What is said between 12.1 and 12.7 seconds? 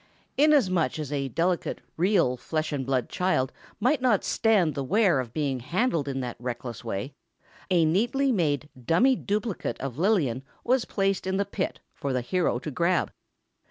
the hero